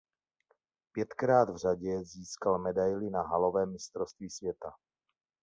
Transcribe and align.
Pětkrát 0.91 1.49
v 1.49 1.57
řadě 1.57 2.03
získal 2.03 2.59
medaili 2.59 3.09
na 3.09 3.21
halovém 3.21 3.71
mistrovství 3.71 4.29
světa. 4.29 4.73